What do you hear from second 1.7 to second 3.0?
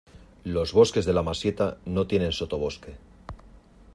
no tienen sotobosque.